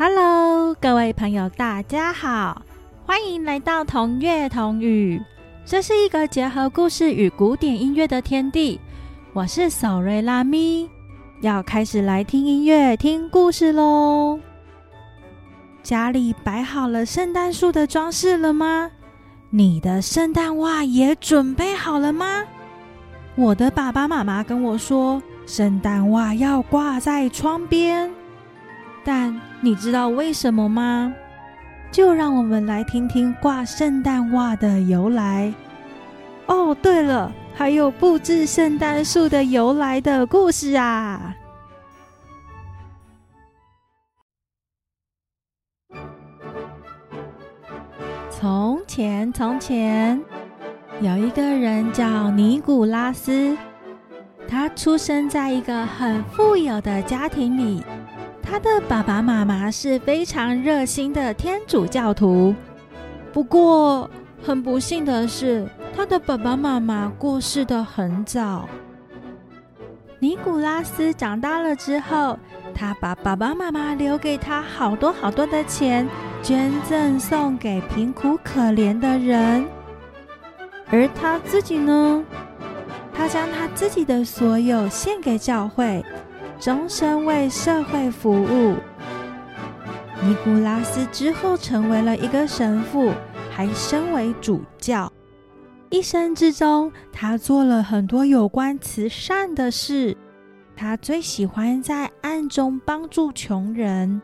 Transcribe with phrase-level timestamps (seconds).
[0.00, 2.62] Hello，各位朋友，大家好，
[3.04, 5.20] 欢迎来到同乐同语。
[5.64, 8.80] 这是一个结合故事与古典音乐的天地。
[9.32, 10.88] 我是索瑞拉咪，
[11.40, 14.38] 要开始来听音乐、听故事喽。
[15.82, 18.88] 家里摆好了圣诞树的装饰了吗？
[19.50, 22.44] 你的圣诞袜也准备好了吗？
[23.34, 28.08] 我的爸爸妈妈跟我说，圣诞袜要挂在窗边。
[29.04, 31.12] 但你知道为什么吗？
[31.90, 35.52] 就让我们来听听挂圣诞袜的由来。
[36.46, 41.34] 哦，对了，还有布置圣诞树的由来的故事啊！
[48.30, 50.22] 从前，从前
[51.00, 53.56] 有一个人叫尼古拉斯，
[54.46, 57.82] 他出生在一个很富有的家庭里。
[58.50, 62.54] 他的爸爸妈妈是非常热心的天主教徒，
[63.30, 64.08] 不过
[64.42, 68.66] 很不幸的是，他的爸爸妈妈过世的很早。
[70.18, 72.38] 尼古拉斯长大了之后，
[72.74, 76.08] 他把爸爸妈妈留给他好多好多的钱，
[76.42, 79.66] 捐赠送给贫苦可怜的人，
[80.90, 82.24] 而他自己呢，
[83.12, 86.02] 他将他自己的所有献给教会。
[86.58, 88.74] 终身为社会服务。
[90.22, 93.12] 尼古拉斯之后成为了一个神父，
[93.50, 95.12] 还身为主教。
[95.90, 100.16] 一生之中，他做了很多有关慈善的事。
[100.76, 104.20] 他最喜欢在暗中帮助穷人。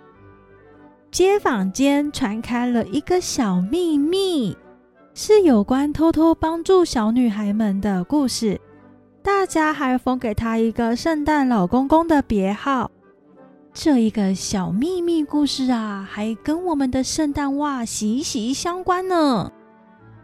[1.10, 4.56] 街坊间传开了一个小秘密，
[5.14, 8.60] 是有关偷偷帮助小女孩们的故事。
[9.24, 12.90] 大家还封给他一个圣诞老公公的别号。
[13.72, 19.50] 这一个小秘密故事啊，还跟我们的圣诞袜息息相关呢。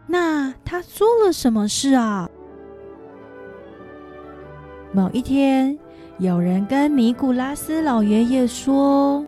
[0.05, 2.29] 那他做了什么事啊？
[4.91, 5.79] 某一天，
[6.19, 9.25] 有人跟尼古拉斯老爷爷说：“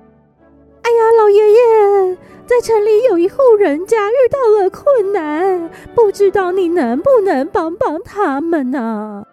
[0.84, 9.26] 哎呀，老爷爷，在城里有一户人家遇到了困难，不知道你能不能帮帮他们呢？”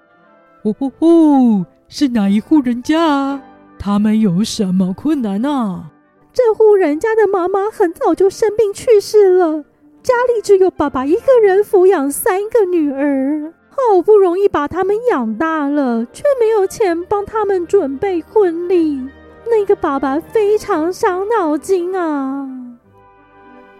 [0.62, 1.65] 哦吼吼！
[1.88, 3.43] 是哪一户人家啊？
[3.78, 5.84] 他们有什么困难呢？
[6.32, 9.65] 这户人家的妈妈很早就生病去世了，
[10.03, 19.09] 家里只有爸爸一个人抚养三个女儿，好不容易把他们养大了，却没有钱帮他们准备婚礼。
[19.50, 22.47] 那个爸爸非常伤脑筋啊！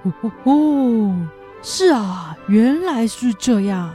[0.03, 0.53] 哦吼吼！
[1.63, 3.91] 是啊，原来是这样。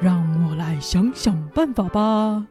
[0.00, 2.46] 让我来想想办法吧。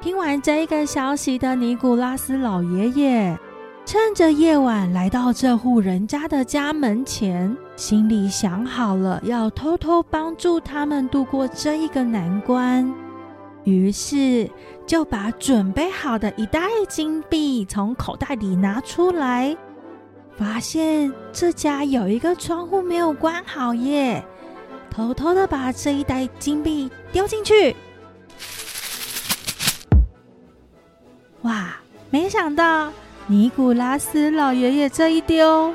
[0.00, 3.38] 听完这一个消息的尼古拉斯老爷爷，
[3.84, 12.92] 趁着夜晚来到这户人家的家门前，心里想好了要偷偷帮助他们度过这一个难关，
[13.64, 14.48] 于是
[14.86, 19.56] 就把准备好的一袋金币从口袋里拿出来，
[20.36, 24.24] 发现这家有一个窗户没有关好耶。
[24.98, 27.76] 偷偷的把这一袋金币丢进去，
[31.42, 31.76] 哇！
[32.10, 32.92] 没想到
[33.28, 35.72] 尼古拉斯老爷爷这一丢，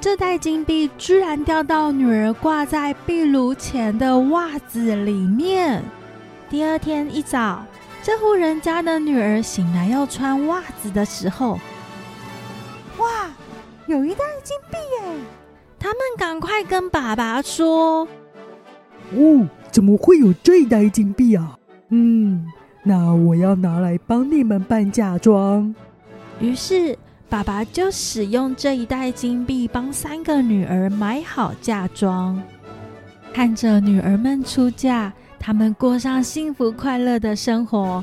[0.00, 5.84] 这袋金币居然掉到女儿挂在壁炉前的袜子里面。
[6.48, 7.62] 第二天一早，
[8.02, 11.60] 这户人家的女儿醒来要穿袜子的时候，
[12.96, 13.30] 哇！
[13.86, 15.18] 有一袋金币耶！
[15.78, 18.08] 他们赶快跟爸爸说。
[19.16, 21.56] 哦，怎么会有这一袋金币啊？
[21.90, 22.44] 嗯，
[22.82, 25.74] 那我要拿来帮你们办嫁妆。
[26.40, 26.96] 于是，
[27.28, 32.42] 爸爸就使用这一袋金币帮三个女儿买好嫁妆。
[33.32, 38.02] 看着女儿们出嫁，他们过上幸福快乐的生活，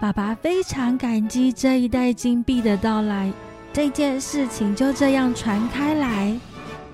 [0.00, 3.32] 爸爸非常感激这一袋金币的到来。
[3.72, 6.36] 这件事情就这样传开来。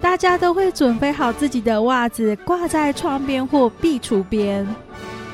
[0.05, 4.67] 大家都会准备好自己的袜子，挂在窗边或壁橱边，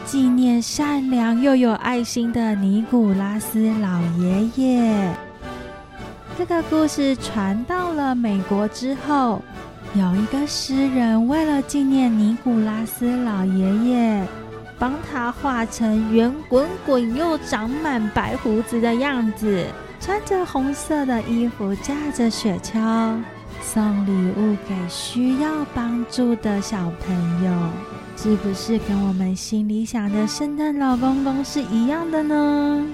[0.05, 5.13] 纪念善良又有爱心的尼古拉斯老爷爷。
[6.39, 9.43] 这个故事传到了美国之后，
[9.95, 14.25] 有一个诗人为了纪念尼古拉斯老爷爷，
[14.79, 19.67] 帮他画成圆滚滚又长满白胡子的样子，
[20.01, 23.21] 穿着红色的衣服，驾着雪橇。
[23.63, 27.71] 送礼物给需要帮助的小朋友，
[28.17, 32.87] 是不是跟我们心里想的圣诞老公公是一样的呢？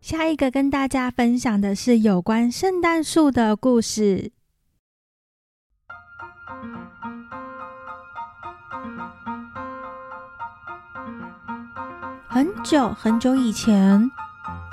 [0.00, 4.32] 下一个跟大家分享的是有关圣诞树的故事。
[12.28, 14.10] 很久很久以前，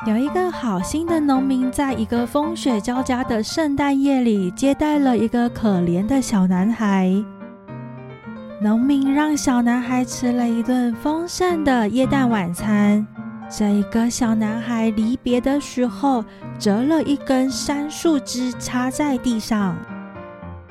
[0.05, 7.09] 有一个好心的农民，在一个风雪交加的圣诞夜里，接待了一个可怜的小男孩。
[8.61, 13.07] 农民让小男孩吃了一顿丰盛的耶诞晚餐。
[13.49, 16.25] 这一个小男孩离别的时候，
[16.59, 19.73] 折了一根杉树枝插在地上。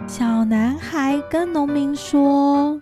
[0.06, 2.78] 小男孩跟农民说：“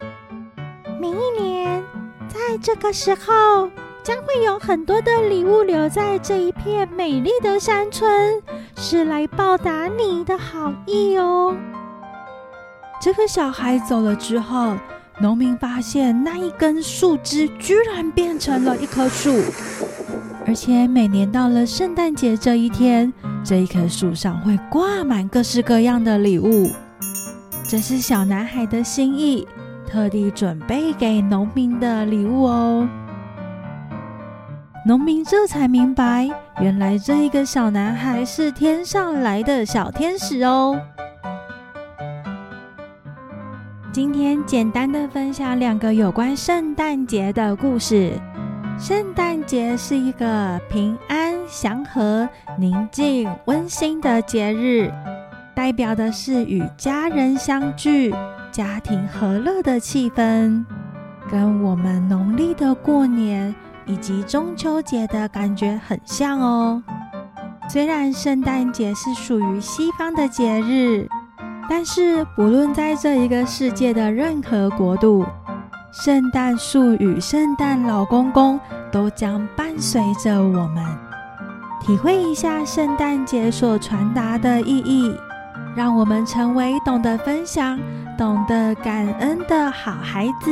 [1.00, 1.80] 明年
[2.26, 3.70] 在这个时候，
[4.02, 8.42] 将会有很多的礼物留在这一片美丽的山村，
[8.76, 11.56] 是来报答你的好意哦。”
[13.00, 14.74] 这个小孩走了之后。
[15.22, 19.34] 农民发现那一根树枝居然变成了一棵树，
[20.46, 23.12] 而且每年到了圣诞节这一天，
[23.44, 26.70] 这一棵树上会挂满各式各样的礼物。
[27.68, 29.46] 这是小男孩的心意，
[29.86, 32.88] 特地准备给农民的礼物哦。
[34.86, 36.26] 农民这才明白，
[36.58, 40.80] 原来这一个小男孩是天上来的小天使哦。
[43.92, 48.12] 今天简单的分享两个有关圣诞节的故事。
[48.78, 52.26] 圣诞节是一个平安、祥和、
[52.58, 54.90] 宁静、温馨的节日，
[55.54, 58.14] 代表的是与家人相聚、
[58.50, 60.64] 家庭和乐的气氛，
[61.30, 63.54] 跟我们农历的过年
[63.86, 66.82] 以及中秋节的感觉很像哦。
[67.68, 71.08] 虽然圣诞节是属于西方的节日。
[71.72, 75.24] 但是，不论在这一个世界的任何国度，
[75.92, 78.58] 圣诞树与圣诞老公公
[78.90, 80.84] 都将伴随着我们，
[81.80, 85.14] 体会一下圣诞节所传达的意义，
[85.76, 87.78] 让我们成为懂得分享、
[88.18, 90.50] 懂得感恩的好孩子。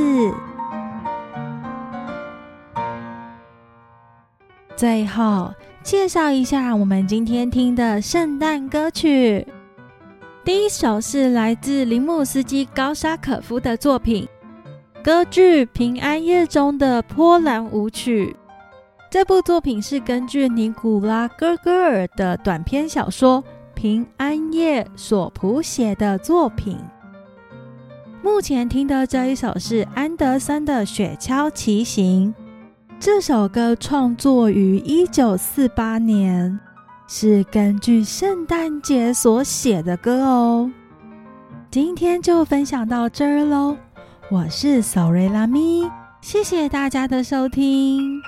[4.78, 5.52] 最后，
[5.82, 9.44] 介绍一下我们今天听的圣诞歌曲。
[10.44, 14.28] 第一首是来自林姆斯基高沙可夫的作品
[15.02, 18.36] 歌剧《平安夜》中的波兰舞曲。
[19.10, 23.42] 这部作品是根据尼古拉·戈戈尔的短篇小说
[23.74, 26.78] 《平安夜》所谱写的作品。
[28.22, 32.32] 目前听的这一首是安德森的《雪橇骑行》。
[33.00, 36.58] 这首歌创作于一九四八年。
[37.06, 40.70] 是根据圣诞节所写的歌哦。
[41.70, 43.76] 今天就分享到这儿喽，
[44.30, 45.88] 我是索瑞拉咪，
[46.20, 48.20] 谢谢大家的收听。